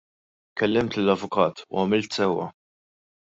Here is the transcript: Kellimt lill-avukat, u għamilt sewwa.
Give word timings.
Kellimt 0.61 0.95
lill-avukat, 0.99 1.61
u 1.75 1.83
għamilt 1.83 2.19
sewwa. 2.19 2.49